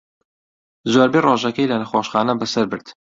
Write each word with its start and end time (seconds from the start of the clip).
زۆربەی 0.93 1.25
ڕۆژەکەی 1.27 1.69
لە 1.71 1.75
نەخۆشخانە 1.81 2.33
بەسەر 2.41 2.65
برد. 2.71 2.87